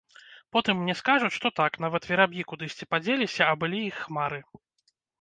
Потым 0.55 0.79
мне 0.83 0.95
скажуць, 1.01 1.31
што, 1.35 1.51
так, 1.61 1.77
нават 1.87 2.09
вераб'і 2.13 2.49
кудысьці 2.55 2.91
падзеліся, 2.97 3.41
а 3.51 3.63
былі 3.65 3.87
іх 3.93 4.05
хмары. 4.11 4.45